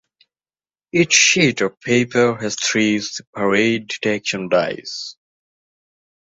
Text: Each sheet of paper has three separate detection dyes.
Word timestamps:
Each 0.91 1.13
sheet 1.13 1.61
of 1.61 1.79
paper 1.79 2.35
has 2.41 2.55
three 2.55 2.99
separate 3.01 3.87
detection 3.87 4.49
dyes. 4.49 5.15